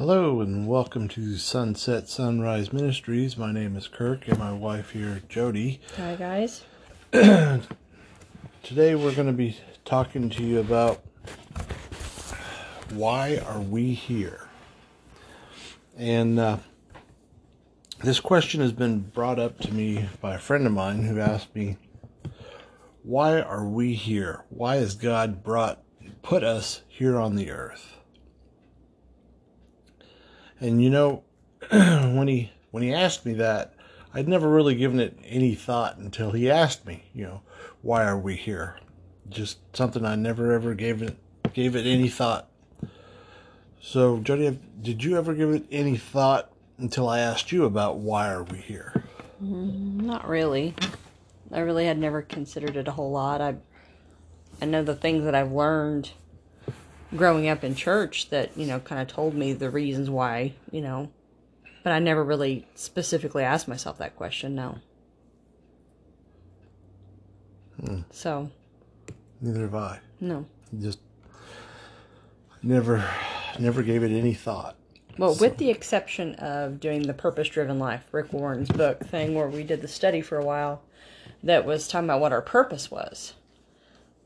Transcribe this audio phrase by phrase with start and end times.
[0.00, 3.36] Hello and welcome to Sunset Sunrise Ministries.
[3.36, 5.78] My name is Kirk and my wife here, Jody.
[5.98, 6.64] Hi, guys.
[7.12, 11.02] Today we're going to be talking to you about
[12.94, 14.48] why are we here?
[15.98, 16.56] And uh,
[18.02, 21.54] this question has been brought up to me by a friend of mine who asked
[21.54, 21.76] me,
[23.02, 24.44] why are we here?
[24.48, 25.82] Why has God brought
[26.22, 27.99] put us here on the earth?
[30.60, 31.24] And you know,
[31.70, 33.74] when he when he asked me that,
[34.12, 37.42] I'd never really given it any thought until he asked me, you know,
[37.82, 38.78] why are we here?
[39.28, 41.16] Just something I never ever gave it
[41.52, 42.48] gave it any thought.
[43.80, 48.30] So, Jody, did you ever give it any thought until I asked you about why
[48.30, 49.04] are we here?
[49.42, 50.74] Mm, not really.
[51.50, 53.40] I really had never considered it a whole lot.
[53.40, 53.56] I
[54.60, 56.10] I know the things that I've learned
[57.16, 60.80] growing up in church that, you know, kind of told me the reasons why, you
[60.80, 61.10] know,
[61.82, 64.78] but I never really specifically asked myself that question, no.
[67.84, 68.00] Hmm.
[68.10, 68.50] So,
[69.40, 70.00] Neither have I.
[70.20, 70.46] no.
[70.78, 71.00] Just
[72.62, 73.02] never
[73.58, 74.76] never gave it any thought.
[75.18, 79.48] Well, with the exception of doing the purpose driven life, Rick Warren's book thing, where
[79.48, 80.82] we did the study for a while,
[81.42, 83.34] that was talking about what our purpose was.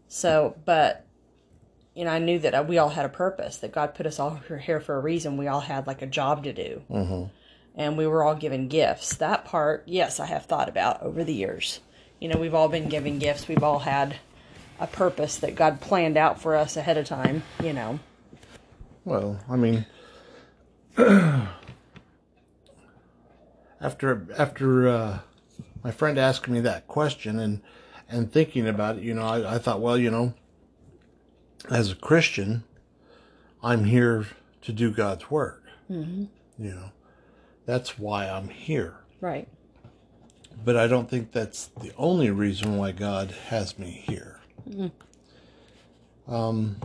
[0.09, 1.05] So, but,
[1.95, 4.41] you know, I knew that we all had a purpose, that God put us all
[4.61, 5.37] here for a reason.
[5.37, 6.83] We all had like a job to do.
[6.91, 7.25] Mm-hmm.
[7.77, 9.17] And we were all given gifts.
[9.17, 11.81] That part, yes, I have thought about over the years.
[12.21, 13.49] You know, we've all been given gifts.
[13.49, 14.17] We've all had
[14.79, 17.99] a purpose that God planned out for us ahead of time, you know.
[19.05, 19.87] Well, I mean,
[23.81, 25.19] after after uh,
[25.83, 27.61] my friend asked me that question and
[28.09, 30.35] and thinking about it, you know, I, I thought, well, you know,
[31.71, 32.65] as a Christian,
[33.63, 34.27] I'm here
[34.63, 35.63] to do God's work.
[35.91, 36.25] Mm-hmm.
[36.63, 36.91] You know,
[37.67, 38.97] that's why I'm here.
[39.21, 39.49] Right.
[40.65, 44.41] But I don't think that's the only reason why God has me here.
[44.69, 46.33] Mm-hmm.
[46.33, 46.77] Um,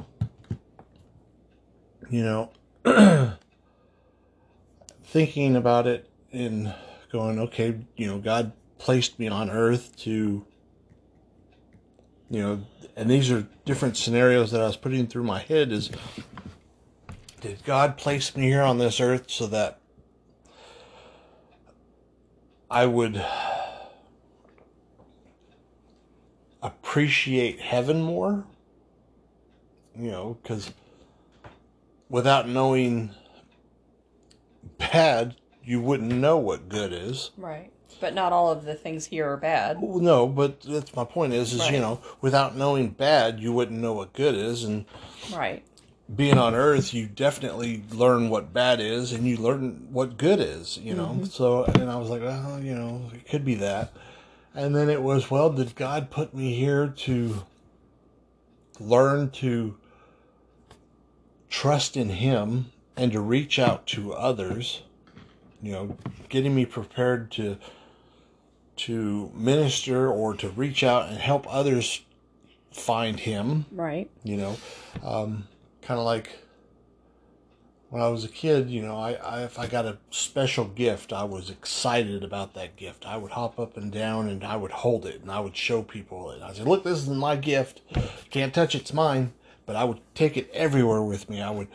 [2.10, 2.52] you know,
[5.04, 6.74] thinking about it and
[7.12, 10.46] going, okay, you know, God placed me on earth to,
[12.30, 12.62] you know,
[12.96, 15.90] and these are different scenarios that I was putting through my head is,
[17.42, 19.80] did God place me here on this earth so that
[22.70, 23.24] I would
[26.62, 28.46] appreciate heaven more?
[29.98, 30.72] You know, because
[32.10, 33.12] without knowing
[34.78, 37.32] bad, you wouldn't know what good is.
[37.38, 37.72] Right.
[38.00, 39.82] But not all of the things here are bad.
[39.82, 43.80] Well, No, but that's my point is, is you know, without knowing bad, you wouldn't
[43.80, 44.86] know what good is, and
[45.34, 45.64] Right.
[46.16, 50.78] being on Earth, you definitely learn what bad is, and you learn what good is.
[50.78, 51.24] You know, mm-hmm.
[51.26, 53.92] so and I was like, well, you know, it could be that,
[54.56, 57.44] and then it was, well, did God put me here to
[58.80, 59.76] learn to
[61.50, 64.84] trust in Him and to reach out to others?
[65.62, 65.98] You know,
[66.30, 67.58] getting me prepared to
[68.86, 72.02] to minister or to reach out and help others
[72.72, 74.10] find Him Right.
[74.24, 74.58] you know?
[75.04, 75.48] Um,
[75.82, 76.30] kind of like
[77.90, 81.12] when i was a kid you know I, I if i got a special gift
[81.12, 83.08] i was excited about that gift.
[83.08, 85.82] I would hop up and down and i would hold it and i would show
[85.82, 86.44] people it.
[86.44, 87.82] I said look this is my gift.
[88.30, 89.34] Can't touch it, it's mine.
[89.66, 91.42] But i would take it everywhere with me.
[91.42, 91.68] I would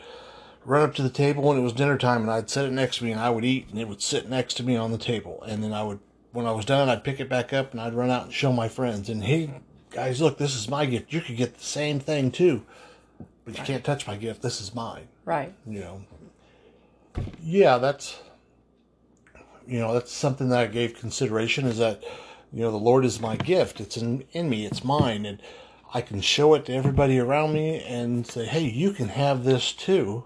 [0.63, 2.97] run up to the table when it was dinner time and i'd set it next
[2.97, 4.97] to me and i would eat and it would sit next to me on the
[4.97, 5.43] table.
[5.45, 5.99] And then i would
[6.35, 8.51] when i was done i'd pick it back up and i'd run out and show
[8.51, 9.09] my friends.
[9.09, 9.49] And hey
[9.89, 11.13] guys look this is my gift.
[11.13, 12.63] You could get the same thing too.
[13.45, 14.41] But you can't touch my gift.
[14.41, 15.07] This is mine.
[15.23, 15.53] Right.
[15.65, 16.01] you know.
[17.41, 18.19] Yeah that's
[19.65, 22.03] you know that's something that i gave consideration is that
[22.51, 23.79] you know the lord is my gift.
[23.79, 24.65] It's in, in me.
[24.65, 25.25] It's mine.
[25.25, 25.41] And
[25.93, 29.71] i can show it to everybody around me and say hey you can have this
[29.71, 30.25] too.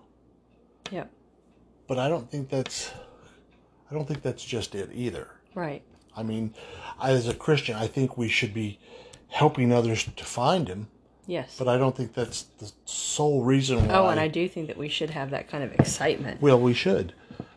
[0.89, 1.05] Yeah.
[1.87, 2.91] but i don't think that's
[3.91, 5.27] i don't think that's just it either.
[5.53, 5.83] Right.
[6.19, 6.53] I mean
[7.01, 8.77] as a christian i think we should be
[9.29, 10.87] helping others to find him
[11.27, 11.55] Yes.
[11.57, 14.77] but i don't think that's the sole reason why oh, and I do think that
[14.77, 16.41] we should have that kind of excitement.
[16.41, 17.13] Well, we should,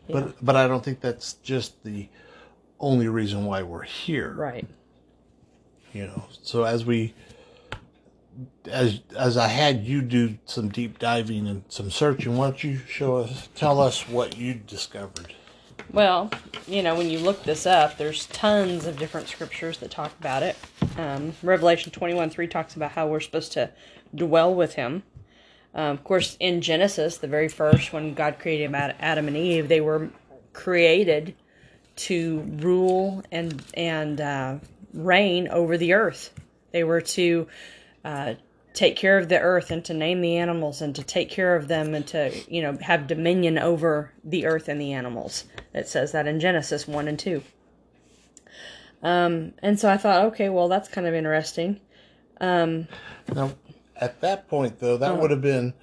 [0.09, 0.20] Yeah.
[0.20, 2.09] but but I don't think that's just the
[2.79, 4.32] only reason why we're here.
[4.35, 4.67] Right.
[5.94, 6.25] You know.
[6.43, 7.15] So as we
[8.67, 12.76] as as I had you do some deep diving and some searching, why don't you
[12.88, 15.32] show us tell us what you discovered?
[15.93, 16.31] Well,
[16.67, 20.43] you know, when you look this up, there's tons of different scriptures that talk about
[20.43, 20.56] it.
[20.97, 23.71] Um, Revelation 21 3 talks about how we're supposed to
[24.15, 25.03] dwell with Him.
[25.75, 29.83] Um, of course, in Genesis, the very first, when God created Adam and Eve, they
[29.83, 30.09] were
[30.55, 31.35] created
[31.94, 34.59] to rule and and uh,
[34.94, 36.33] reign over the earth.
[36.71, 37.49] They were to
[38.03, 38.35] uh,
[38.74, 41.69] take care of the earth and to name the animals and to take care of
[41.69, 45.44] them and to you know have dominion over the earth and the animals.
[45.74, 47.42] It says that in Genesis one and two.
[49.02, 51.80] Um, and so I thought, okay, well that's kind of interesting.
[52.40, 52.88] Um,
[53.34, 53.52] Now,
[53.96, 55.74] at that point, though, that would have been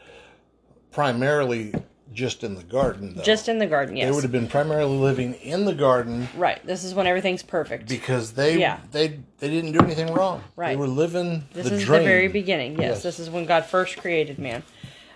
[0.92, 1.74] primarily
[2.14, 3.24] just in the garden, though.
[3.24, 4.08] just in the garden, yes.
[4.08, 6.66] they would have been primarily living in the garden Right.
[6.66, 7.88] This is when everything's perfect.
[7.88, 8.80] because they Yeah.
[8.92, 10.42] they they didn't do anything wrong.
[10.56, 10.70] Right.
[10.70, 10.80] They Right.
[10.80, 12.02] were living This the is dream.
[12.04, 12.74] the very beginning.
[12.74, 13.04] Yes, Yes.
[13.04, 14.64] this is when God first created man.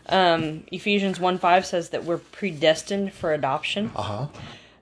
[0.10, 3.92] Um, Ephesians 1 5 says that we're predestined for adoption.
[3.96, 4.28] Uh huh.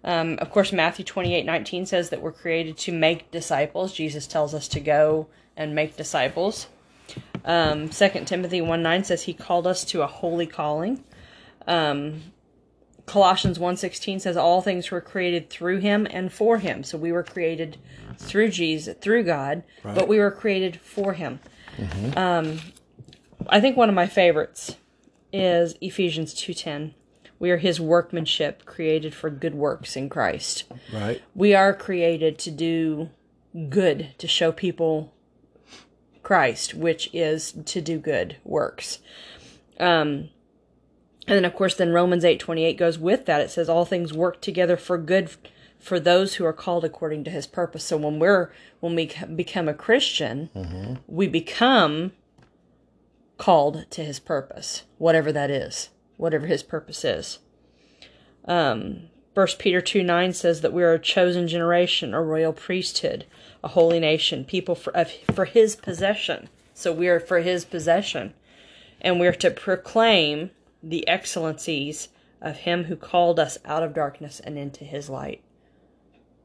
[0.04, 3.94] Um, of course, Matthew twenty eight nineteen says that we're created to make disciples.
[3.94, 6.66] Jesus tells us to go and make disciples.
[7.46, 11.04] Um, 2 Timothy 1 9 says he called us to a holy calling.
[11.68, 12.24] Um,
[13.06, 16.84] Colossians 1:16 says all things were created through him and for him.
[16.84, 17.78] So we were created
[18.18, 21.40] through Jesus, through God, but we were created for him.
[22.16, 22.60] Um,
[23.50, 24.76] I think one of my favorites
[25.34, 26.94] is Ephesians 2:10.
[27.40, 30.66] We are his workmanship created for good works in Christ.
[30.94, 31.22] Right.
[31.34, 33.10] We are created to do
[33.70, 35.12] good, to show people
[36.22, 39.00] Christ, which is to do good works.
[39.80, 40.30] Um,
[41.28, 43.42] and then, of course, then Romans eight twenty eight goes with that.
[43.42, 45.30] It says all things work together for good
[45.80, 47.84] for those who are called according to His purpose.
[47.84, 50.50] So when we're when we become a Christian,
[51.08, 52.12] we become
[53.38, 57.40] called to His purpose, whatever that is, whatever His purpose is.
[58.46, 63.26] Um, First Peter two nine says that we are a chosen generation, a royal priesthood,
[63.64, 66.50] a holy nation, people for of, for His possession.
[66.74, 68.34] So we are for His possession,
[69.00, 70.52] and we are to proclaim
[70.84, 72.10] the excellencies
[72.42, 75.44] of Him who called us out of darkness and into His light.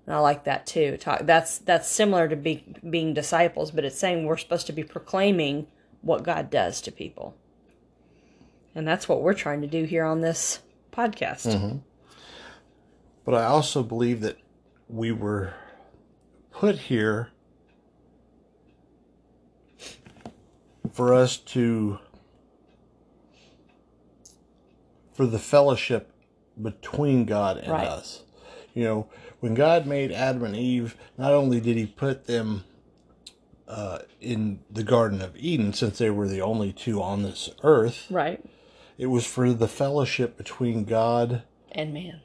[0.07, 0.97] And I like that too.
[0.99, 4.85] Talk, that's that's similar to be, being disciples, but it's saying we're supposed to be
[4.85, 5.67] proclaiming
[6.03, 7.37] what God does to people,
[8.75, 10.61] and that's what we're trying to do here on this
[10.93, 11.47] podcast.
[11.47, 11.79] Mm-hmm.
[13.25, 14.39] But I also believe that
[14.89, 15.55] we were
[16.53, 17.33] put here
[20.93, 21.99] for us to
[25.17, 26.13] for the fellowship
[26.61, 27.87] between God and Right.
[27.87, 28.23] us.
[28.75, 29.07] You know,
[29.41, 32.65] when God made Adam and Eve, not only did he put them
[33.67, 38.07] uh, in the Garden of Eden, since they were the only two on this earth,
[38.11, 38.45] Right,
[38.99, 41.43] it was for the fellowship between God
[41.73, 42.21] and man.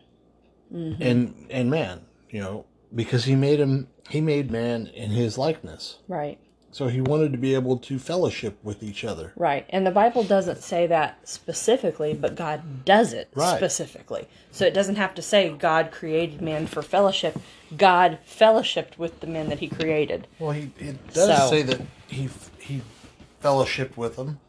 [0.72, 2.66] and and man you know
[2.96, 6.40] because he made him he made man in his likeness Right.
[6.74, 9.66] So he wanted to be able to fellowship with each other Right.
[9.70, 13.58] And the Bible doesn't say that specifically, but God does it Right.
[13.58, 14.28] specifically.
[14.52, 17.38] So it doesn't have to say God created man for fellowship.
[17.78, 20.28] God fellowshipped with the men that he created.
[20.40, 22.30] well he it does So- say that he
[22.60, 22.82] he
[23.44, 24.40] fellowshiped with them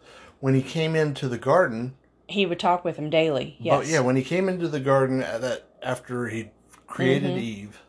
[0.40, 1.94] when he came into the garden
[2.28, 3.56] He would talk with him daily.
[3.58, 3.78] Yes.
[3.78, 6.50] but yeah when he came into the garden uh, that after he
[6.86, 7.38] created Mm-hmm.
[7.38, 7.80] eve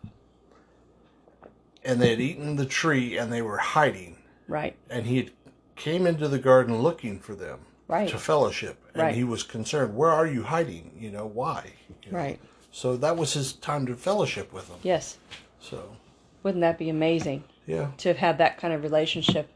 [1.84, 4.13] and they had eaten the tree and they were hiding
[4.48, 4.76] Right.
[4.90, 5.32] and he had
[5.76, 8.08] came into the garden looking for them Right.
[8.10, 9.16] to fellowship and Right.
[9.16, 11.74] he was concerned where are you hiding you know why
[12.06, 12.18] You know?
[12.18, 12.40] Right.
[12.72, 15.18] so that was his time to fellowship with them Yes.
[15.60, 15.96] so
[16.44, 19.50] Wouldn't that be amazing yeah to have had that kind of relationship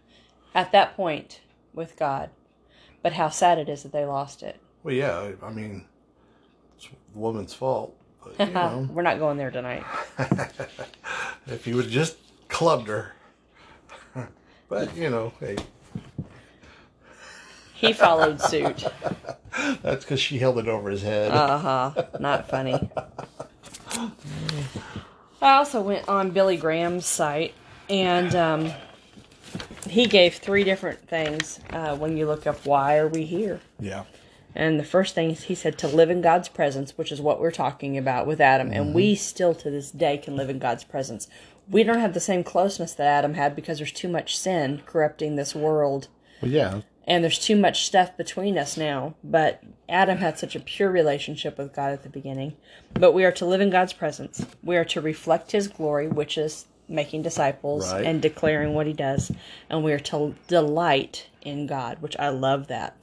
[0.56, 1.42] at that point
[1.74, 2.30] with God?
[3.04, 4.60] But how sad it is that they lost it.
[4.84, 5.86] well yeah i mean
[6.76, 9.84] it's the woman's fault but you know We're not going there tonight.
[11.48, 12.18] if he would have just
[12.50, 13.14] clubbed her
[14.70, 15.56] but you know hey
[17.74, 18.84] He followed suit.
[19.82, 22.06] that's because she held it over his head Uh huh.
[22.20, 22.90] Not funny.
[25.42, 27.54] I also went on Billy Graham's site,
[27.90, 28.72] and um,
[29.90, 33.62] he gave three different things uh, when you look up why are we here.
[33.80, 34.04] yeah
[34.56, 37.40] And the first thing is he said to live in God's presence, which is what
[37.40, 38.72] we're talking about with Adam.
[38.72, 41.28] And we still to this day can live in God's presence.
[41.70, 45.36] We don't have the same closeness that Adam had because there's too much sin corrupting
[45.36, 46.08] this world
[46.42, 49.16] well yeah and there's too much stuff between us now.
[49.24, 52.58] But Adam had such a pure relationship with God at the beginning.
[52.94, 54.46] But we are to live in God's presence.
[54.62, 58.06] We are to reflect His glory, which is making disciples Right.
[58.06, 59.32] and declaring what He does.
[59.70, 62.98] And we are to delight in God, which I love that.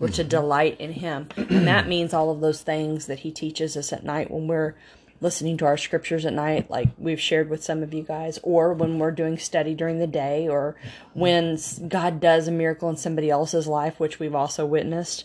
[0.00, 0.28] We're to mm-hmm.
[0.28, 1.28] delight in Him.
[1.36, 4.74] And that means all of those things that He teaches us at night when we're
[5.20, 8.72] listening to our scriptures at night, like we've shared with some of you guys, or
[8.72, 10.76] when we're doing study during the day, or
[11.14, 11.58] when
[11.88, 15.24] God does a miracle in somebody else's life, which we've also witnessed.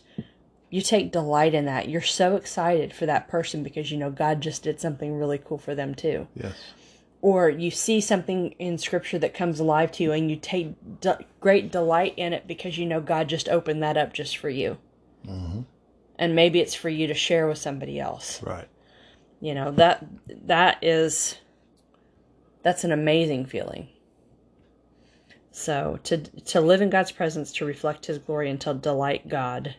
[0.71, 1.89] you take delight in that.
[1.89, 5.57] You're so excited for that person because you know God just did something really cool
[5.57, 6.27] for them too.
[6.33, 6.55] Yes.
[7.21, 11.23] Or you see something in scripture that comes alive to you and you take de-
[11.39, 14.77] great delight in it because you know God just opened that up just for you.
[15.27, 15.61] Mm-hmm.
[16.17, 18.41] And maybe it's for you to share with somebody else.
[18.41, 18.67] Right.
[19.41, 20.05] You know, that
[20.45, 21.37] that is
[22.63, 23.89] that's an amazing feeling.
[25.51, 29.75] So to to live in God's presence, to reflect His glory, and to delight God.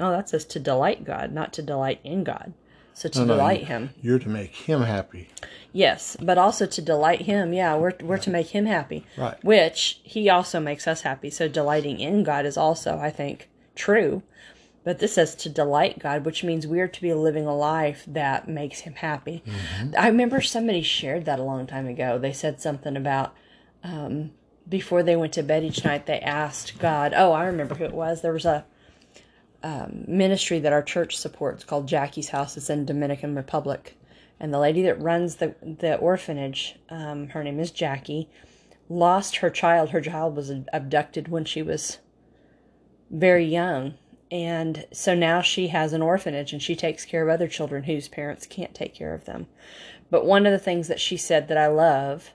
[0.00, 2.52] Oh, that says to delight God, not to delight in God.
[2.94, 5.28] So to No, no, delight Him, You're to make him happy.
[5.72, 7.52] yes, but also to delight Him.
[7.52, 9.42] Yeah, we're we're to make Him happy, Right.
[9.44, 11.30] which He also makes us happy.
[11.30, 14.22] So delighting in God is also, I think, true.
[14.84, 18.04] But this says to delight God, which means we are to be living a life
[18.06, 19.42] that makes Him happy.
[19.98, 22.18] I remember somebody shared that a long time ago.
[22.18, 23.34] They said something about
[23.82, 24.32] um,
[24.68, 27.92] before they went to bed each night, they asked God, oh, I remember who it
[27.92, 28.22] was.
[28.22, 28.64] There was a
[29.62, 32.56] um, ministry that our church supports called Jackie's House.
[32.56, 33.96] It's in Dominican Republic.
[34.40, 38.28] And the lady that runs the, the orphanage, um, her name is Jackie,
[38.88, 39.90] lost her child.
[39.90, 41.98] Her child was abducted when she was
[43.10, 43.94] very young.
[44.34, 48.08] And so now she has an orphanage and she takes care of other children whose
[48.08, 49.46] parents can't take care of them.
[50.10, 52.32] But one of the things that she said that I love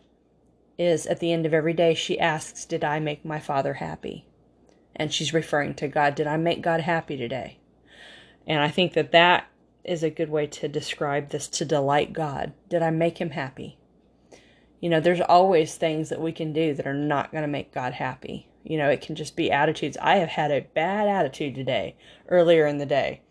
[0.77, 4.25] is at the end of every day, she asks, Did I make my father happy?
[4.96, 6.15] And she's referring to God.
[6.15, 7.60] Did I make God happy today?
[8.48, 9.48] And I think that that
[9.84, 12.53] is a good way to describe this to delight God.
[12.70, 13.77] Did I make him happy?
[14.79, 17.74] You know, there's always things that we can do that are not going to make
[17.74, 18.49] God happy.
[18.63, 19.98] You know, it can just be attitudes.
[20.01, 21.96] I have had a bad attitude today,
[22.28, 23.22] earlier in the day.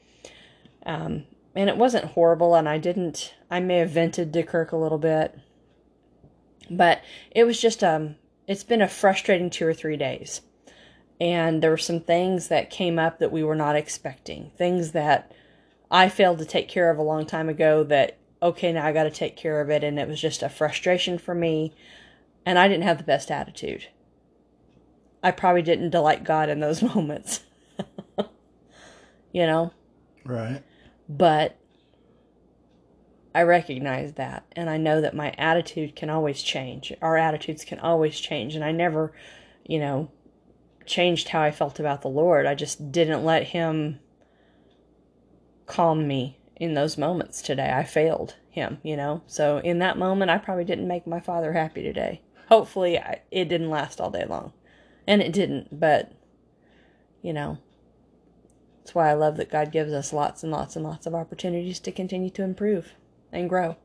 [0.86, 4.76] Um, and it wasn't horrible, and I didn't, I may have vented to Kirk a
[4.76, 5.38] little bit.
[6.70, 8.16] But it was just, um,
[8.46, 10.40] it's been a frustrating two or three days.
[11.20, 14.50] And there were some things that came up that we were not expecting.
[14.56, 15.32] Things that
[15.90, 19.04] I failed to take care of a long time ago that, okay, now I got
[19.04, 19.82] to take care of it.
[19.82, 21.74] And it was just a frustration for me.
[22.46, 23.88] And I didn't have the best attitude.
[25.22, 27.40] I probably didn't delight God in those moments.
[29.32, 29.72] you know?
[30.24, 30.62] Right.
[31.08, 31.58] But
[33.34, 34.44] I recognize that.
[34.52, 36.92] And I know that my attitude can always change.
[37.00, 38.54] Our attitudes can always change.
[38.54, 39.12] And I never,
[39.64, 40.10] you know,
[40.86, 42.46] changed how I felt about the Lord.
[42.46, 44.00] I just didn't let Him
[45.66, 47.72] calm me in those moments today.
[47.72, 49.22] I failed Him, you know?
[49.26, 52.22] So in that moment, I probably didn't make my Father happy today.
[52.48, 54.52] Hopefully, I, it didn't last all day long.
[55.08, 56.12] And it didn't, but,
[57.22, 57.56] you know,
[58.78, 61.80] that's why I love that God gives us lots and lots and lots of opportunities
[61.80, 62.92] to continue to improve
[63.32, 63.76] and grow.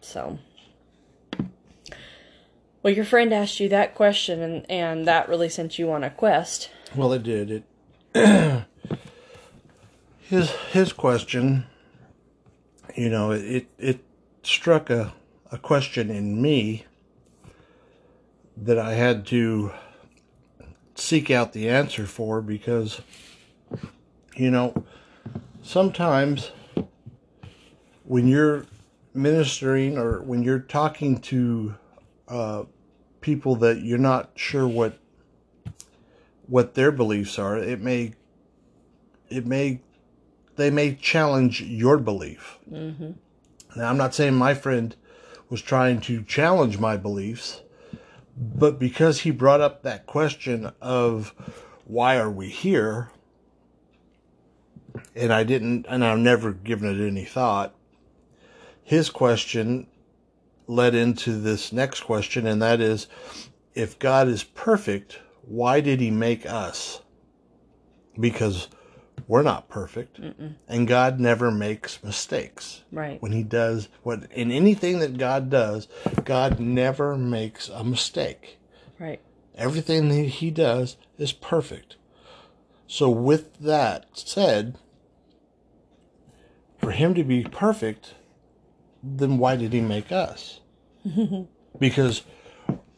[0.00, 0.40] So,
[2.82, 6.10] well, your friend asked you that question, and, and that really sent you on a
[6.10, 6.68] quest.
[6.96, 7.62] Well, it did.
[8.12, 8.64] It
[10.22, 11.66] his his question,
[12.96, 14.00] you know, it it
[14.42, 15.14] struck a
[15.52, 16.84] a question in me
[18.60, 19.72] that I had to
[20.94, 23.00] seek out the answer for because
[24.36, 24.84] you know
[25.62, 26.50] sometimes
[28.04, 28.66] when you're
[29.14, 31.74] ministering or when you're talking to
[32.28, 32.64] uh,
[33.20, 34.98] people that you're not sure what
[36.46, 38.12] what their beliefs are it may
[39.30, 39.80] it may
[40.56, 43.12] they may challenge your belief Mm-hmm.
[43.76, 44.94] now i'm not saying my friend
[45.48, 47.62] was trying to challenge my beliefs
[48.40, 51.34] but because he brought up that question of
[51.84, 53.10] why are we here
[55.14, 57.74] and i didn't and i've never given it any thought
[58.82, 59.86] his question
[60.66, 63.06] led into this next question and that is
[63.74, 65.18] if god is perfect
[65.50, 67.02] why did he make us?
[68.18, 68.68] Because
[69.28, 70.54] we're not perfect Mm-mm.
[70.68, 73.20] and god never makes mistakes Right.
[73.22, 75.86] when he does what in anything that God does,
[76.24, 78.58] God never makes a mistake.
[78.98, 79.20] Right.
[79.54, 81.96] Everything that he does is perfect.
[82.86, 84.76] So with that said,
[86.78, 88.14] for him to be perfect,
[89.02, 90.60] then why did he make us?
[91.78, 92.22] because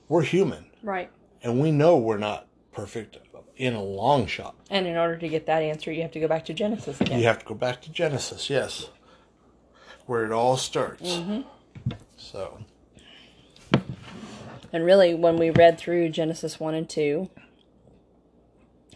[0.08, 1.10] we're human Right.
[1.42, 3.18] and we know we're not perfect
[3.62, 4.56] in a long shot.
[4.70, 7.20] And in order to get that answer, you have to go back to Genesis again.
[7.20, 8.88] You have to go back to Genesis, yes,
[10.06, 11.20] where it all starts.
[12.16, 12.58] So,
[14.72, 17.30] And really, when we read through Genesis 1 and 2,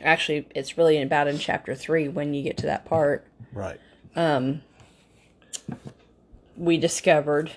[0.00, 3.78] actually, it's really about in chapter 3 when you get to that part, right.
[4.16, 4.62] um,
[6.56, 7.52] we discovered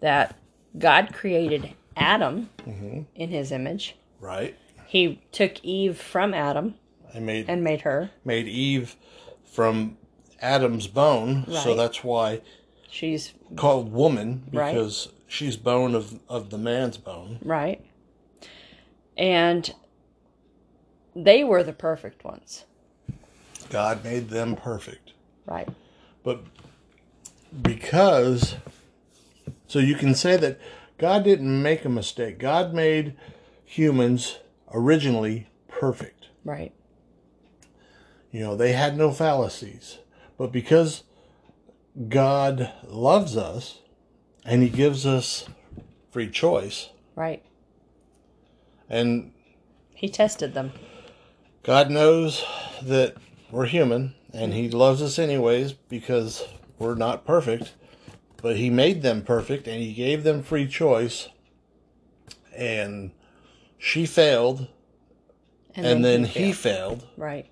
[0.00, 0.36] that
[0.78, 3.96] God created Adam hmm in his image.
[4.20, 4.56] Right.
[4.92, 6.74] He took Eve from Adam
[7.14, 8.10] and made and made her.
[8.26, 8.94] made Eve
[9.42, 9.96] from
[10.42, 11.76] Adam's bone, so Right.
[11.78, 12.42] that's why
[12.90, 14.74] She's called woman Right.
[14.74, 17.38] because she's bone of of the man's bone.
[17.42, 17.82] right.
[19.16, 19.74] And
[21.16, 22.66] they were the perfect ones.
[23.70, 25.12] God made them perfect.
[25.46, 25.70] Right.
[26.22, 26.40] But
[27.62, 28.56] because
[29.66, 30.60] so you can say that
[30.98, 32.38] God didn't make a mistake.
[32.38, 33.14] God made
[33.64, 34.36] humans
[34.72, 36.28] originally perfect.
[36.44, 36.72] Right.
[38.30, 39.98] You know, they had no fallacies.
[40.38, 41.04] But because
[42.08, 43.80] God loves us
[44.44, 45.46] and he gives us
[46.10, 47.42] free choice Right.
[48.88, 49.32] and
[49.94, 50.72] He tested them.
[51.62, 52.44] God knows
[52.82, 53.16] that
[53.50, 56.44] we're human and He loves us anyways because
[56.78, 57.74] we're not perfect,
[58.38, 61.28] but He made them perfect and He gave them free choice.
[62.56, 63.12] And
[63.84, 64.68] she failed,
[65.74, 67.02] and, then, he, failed.
[67.02, 67.06] failed.
[67.16, 67.50] Right.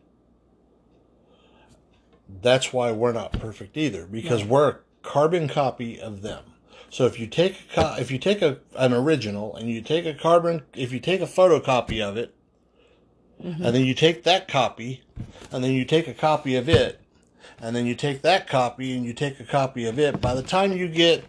[2.40, 6.44] That's why we're not perfect either because we're a carbon copy of them.
[6.88, 10.06] So if you take a co- if you take a an original and you take
[10.06, 12.32] a carbon if you take a photocopy of it
[13.42, 13.64] mm-hmm.
[13.64, 15.02] and then you take that copy
[15.50, 17.00] and then you take a copy of it
[17.60, 20.42] and then you take that copy and you take a copy of it by the
[20.42, 21.24] time you get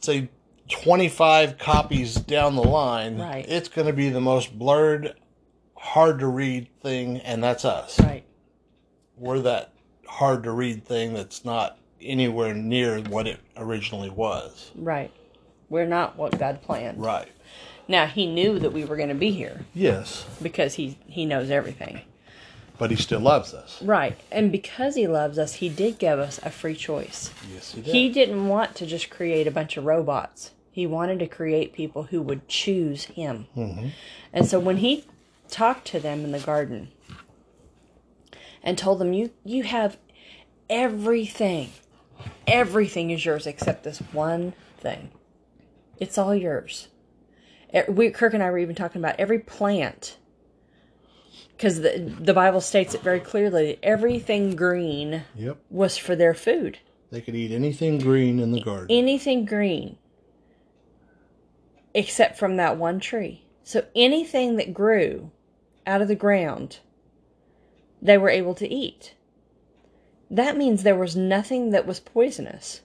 [0.00, 0.28] say
[0.68, 3.44] 25 copies down the line Right.
[3.48, 5.14] it's going to be the most blurred
[5.76, 8.24] hard to read thing and that's us Right.
[9.16, 9.72] we're that
[10.06, 14.70] hard to read thing that's not anywhere near what it originally was.
[14.74, 15.10] Right.
[15.70, 17.02] We're not what God planned.
[17.02, 17.28] Right.
[17.88, 21.50] Now he knew that we were going to be here Yes, because he he knows
[21.50, 22.00] everything.
[22.78, 23.80] But he still loves us.
[23.82, 24.18] Right.
[24.30, 27.30] And because he loves us, he did give us a free choice.
[27.52, 27.94] Yes, he did.
[27.94, 30.52] He didn't want to just create a bunch of robots.
[30.70, 33.46] He wanted to create people who would choose him.
[34.32, 35.04] And so when he
[35.48, 36.88] talked to them in the garden
[38.62, 39.98] and told them, "You you have
[40.68, 41.70] everything.
[42.46, 45.10] Everything is yours except this one thing.
[45.98, 46.88] It's all yours."
[47.72, 50.16] Eh, We Kirk and I were even talking about every plant
[51.56, 53.78] because the the Bible states it very clearly.
[53.82, 55.58] Everything green Yep.
[55.70, 56.78] was for their food
[57.10, 58.88] They could eat anything green in the garden.
[58.90, 59.96] anything green
[61.94, 63.44] except from that one tree.
[63.62, 65.30] So anything that grew
[65.86, 66.78] out of the ground,
[68.02, 69.14] they were able to eat.
[70.30, 72.80] That means there was nothing that was poisonous.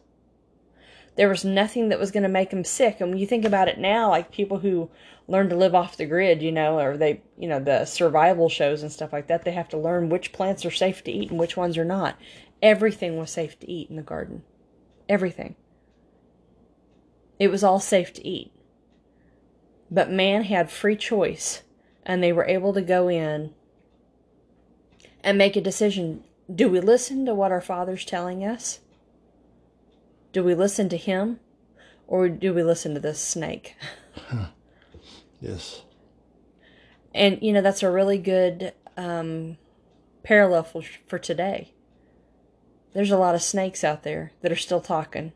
[1.20, 3.02] There was nothing that was going to make them sick.
[3.02, 4.90] And when you think about it now, like people who
[5.28, 8.84] learn to live off the grid, you know, or they, you know, the survival shows
[8.84, 11.38] and stuff like that, they have to learn which plants are safe to eat and
[11.38, 12.18] which ones are not.
[12.62, 14.44] Everything was safe to eat in the garden.
[15.10, 15.58] Everything.
[17.38, 18.54] It was all safe to eat.
[19.92, 21.64] But man had free choice,
[22.06, 23.54] and they were able to go in
[25.22, 26.24] and make a decision.
[26.50, 28.80] Do we listen to what our Father's telling us?
[30.32, 31.39] Do we listen to Him?
[32.08, 33.76] Or do we listen to this snake?
[35.42, 35.84] yes.
[37.13, 39.58] And, you know, that's a really good um,
[40.24, 41.74] parallel for, for today.
[42.94, 45.34] There's a lot of snakes out there that are still talking.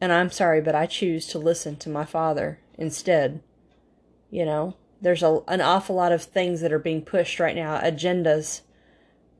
[0.00, 3.42] And I'm sorry, but I choose to listen to my father instead.
[4.30, 7.78] You know, there's a, an awful lot of things that are being pushed right now,
[7.80, 8.62] agendas.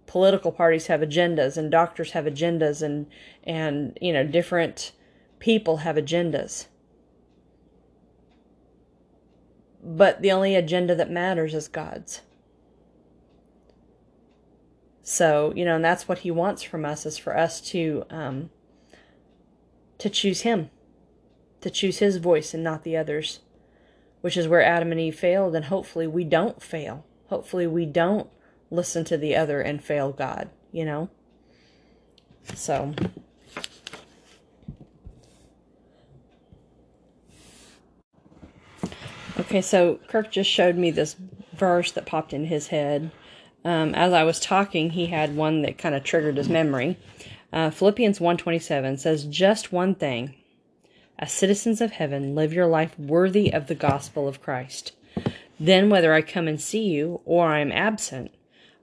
[0.08, 3.06] Political parties have agendas, and doctors have agendas, and,
[3.44, 4.90] and you know, different
[5.38, 6.66] people have agendas.
[9.84, 12.22] But the only agenda that matters is God's.
[15.02, 18.50] So, you know, and that's what he wants from us is for us to um
[19.96, 20.70] to choose him.
[21.62, 23.40] To choose his voice and not the others.
[24.20, 27.06] Which is where Adam and Eve failed and hopefully we don't fail.
[27.28, 28.28] Hopefully we don't
[28.70, 31.08] listen to the other and fail God, you know?
[32.54, 32.94] So,
[39.38, 41.16] Okay, so Kirk just showed me this
[41.54, 43.10] verse that popped in his head.
[43.64, 46.98] Um, as I was talking, he had one that kind of triggered his memory.
[47.52, 50.34] Uh, Philippians 1.27 says, Just one thing.
[51.18, 54.92] As citizens of heaven, live your life worthy of the gospel of Christ.
[55.58, 58.32] Then, whether I come and see you or I am absent,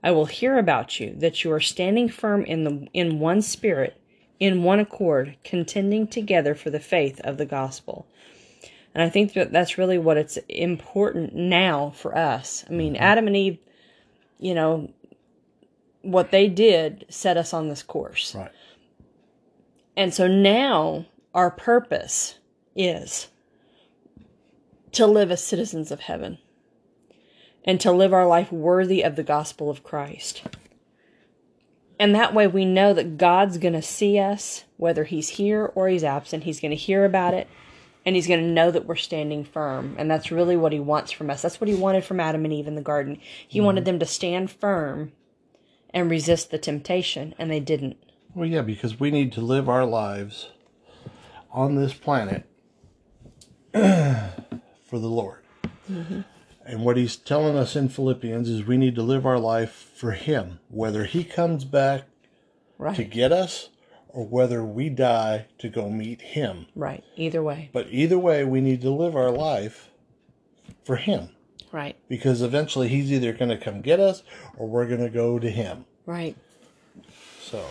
[0.02, 4.00] I will hear about you, that you are standing firm in the in one spirit,
[4.38, 8.06] in one accord, contending together for the faith of the gospel.
[8.94, 12.64] And I think that that's really what it's important now for us.
[12.68, 13.02] I mean, mm-hmm.
[13.02, 13.58] Adam and Eve,
[14.38, 14.90] you know,
[16.02, 18.34] what they did set us on this course.
[18.34, 18.50] Right.
[19.96, 22.38] And so now our purpose
[22.74, 23.28] is
[24.92, 26.38] to live as citizens of heaven,
[27.66, 30.42] and to live our life worthy of the gospel of Christ.
[31.98, 35.88] And that way we know that God's going to see us, whether He's here or
[35.88, 36.44] He's absent.
[36.44, 37.48] He's going to hear about it
[38.06, 39.96] and He's going to know that we're standing firm.
[39.98, 41.42] And that's really what He wants from us.
[41.42, 43.18] That's what He wanted from Adam and Eve in the garden.
[43.46, 43.66] He mm-hmm.
[43.66, 45.12] wanted them to stand firm
[45.90, 47.96] and resist the temptation, and they didn't.
[48.34, 50.50] Well, yeah, because we need to live our lives
[51.50, 52.44] on this planet
[53.72, 55.40] for the Lord.
[55.90, 56.20] Mm-hmm.
[56.66, 60.12] And what he's telling us in Philippians is we need to live our life for
[60.12, 62.02] him, whether he comes back
[62.76, 62.96] right.
[62.96, 63.68] to get us
[64.08, 66.66] or whether we die to go meet him.
[66.74, 67.04] Right.
[67.16, 67.70] Either way.
[67.72, 69.90] But either way, we need to live our life
[70.84, 71.30] for him.
[71.70, 71.96] Right.
[72.08, 74.24] Because eventually he's either going to come get us
[74.56, 75.84] or we're going to go to him.
[76.04, 76.36] Right.
[77.40, 77.64] So.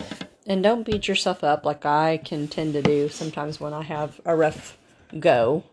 [0.46, 4.20] And don't beat yourself up like I can tend to do sometimes when I have
[4.24, 4.78] a rough
[5.18, 5.64] go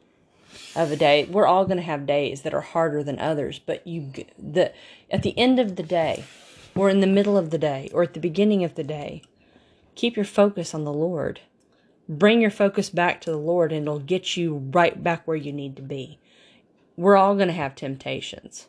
[0.76, 1.26] of a day.
[1.26, 4.72] We're all going to have days that are harder than others, but you the
[5.12, 6.26] at the end of the day,
[6.76, 9.24] or in the middle of the day, or at the beginning of the day,
[9.96, 11.42] keep your focus on the Lord.
[12.10, 15.54] Bring your focus back to the Lord and it'll get you right back where you
[15.54, 16.20] need to be.
[16.98, 18.68] We're all going to have temptations.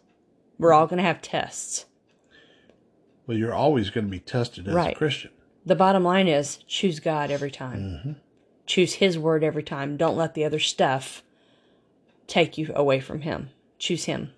[0.57, 1.87] We're all going to have tests.
[3.27, 4.95] Well, you're always going to be tested as right.
[4.95, 5.33] a Christian.
[5.67, 7.81] The bottom line is choose God every time.
[7.81, 8.13] Mm-hmm.
[8.67, 9.97] Choose His word every time.
[9.97, 11.24] Don't let the other stuff
[12.27, 13.51] take you away from him.
[13.79, 14.33] Choose him.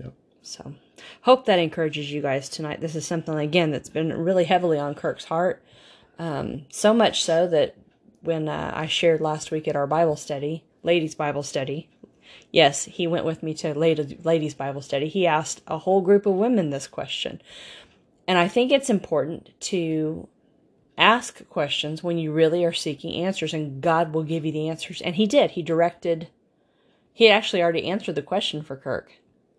[0.00, 0.14] Yep.
[0.42, 0.74] So,
[1.22, 2.80] hope that encourages you guys tonight.
[2.80, 5.62] This is something again that's been really heavily on Kirk's heart.
[6.18, 7.76] Um, so much so that
[8.22, 11.90] when uh, I shared last week at our Bible study, ladies' Bible study,
[12.52, 15.08] yes, he went with me to ladies' Bible study.
[15.08, 17.40] He asked a whole group of women this question.
[18.28, 20.28] And I think it's important to
[20.98, 25.00] ask questions when you really are seeking answers, and God will give you the answers.
[25.02, 25.52] And He did.
[25.52, 26.28] He directed,
[27.12, 29.12] He actually already answered the question for Kirk.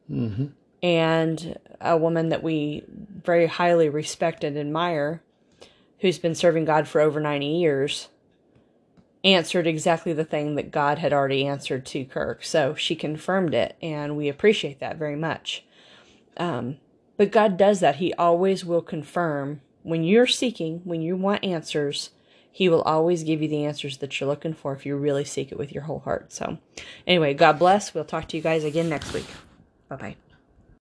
[0.09, 0.47] Mm-hmm.
[0.83, 5.23] And a woman that we very highly respect and admire,
[5.99, 8.09] who's been serving God for over 90 years,
[9.23, 12.43] answered exactly the thing that God had already answered to Kirk.
[12.43, 15.65] So she confirmed it, and we appreciate that very much.
[16.37, 16.77] Um,
[17.17, 17.95] but God does that.
[17.97, 22.09] He always will confirm when you're seeking, when you want answers,
[22.51, 25.51] he will always give you the answers that you're looking for if you really seek
[25.51, 26.33] it with your whole heart.
[26.33, 26.57] So,
[27.05, 27.93] anyway, God bless.
[27.93, 29.27] We'll talk to you guys again next week.
[29.87, 30.15] Bye bye.